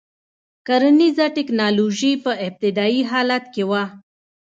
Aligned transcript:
کرنیزه 0.67 1.25
ټکنالوژي 1.35 2.13
په 2.23 2.31
ابتدايي 2.47 3.01
حالت 3.11 3.43
کې 3.53 3.63
وه. 3.69 3.83